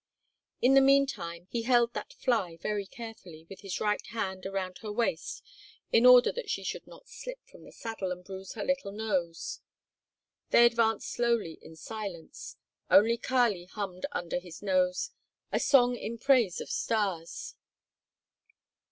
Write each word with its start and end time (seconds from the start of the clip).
In 0.63 0.73
the 0.73 0.81
meantime 0.81 1.45
he 1.51 1.61
held 1.61 1.93
that 1.93 2.11
"fly" 2.13 2.57
very 2.57 2.87
carefully 2.87 3.45
with 3.47 3.61
his 3.61 3.79
right 3.79 4.03
hand 4.07 4.47
around 4.47 4.79
her 4.79 4.91
waist 4.91 5.43
in 5.91 6.07
order 6.07 6.31
that 6.31 6.49
she 6.49 6.63
should 6.63 6.87
not 6.87 7.07
slip 7.07 7.37
from 7.45 7.65
the 7.65 7.71
saddle 7.71 8.11
and 8.11 8.23
bruise 8.23 8.53
her 8.53 8.63
little 8.63 8.91
nose. 8.91 9.59
They 10.49 10.65
advanced 10.65 11.11
slowly 11.11 11.59
in 11.61 11.75
silence; 11.75 12.57
only 12.89 13.15
Kali 13.17 13.65
hummed 13.65 14.07
under 14.11 14.39
his 14.39 14.63
nose 14.63 15.11
a 15.51 15.59
song 15.59 15.95
in 15.95 16.17
praise 16.17 16.59
of 16.61 16.71
Stas. 16.71 17.53